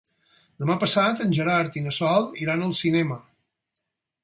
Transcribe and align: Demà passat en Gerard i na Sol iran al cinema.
Demà 0.63 0.77
passat 0.83 1.21
en 1.25 1.35
Gerard 1.39 1.77
i 1.81 1.85
na 1.89 1.93
Sol 1.99 2.27
iran 2.47 2.67
al 2.69 2.75
cinema. 2.81 3.21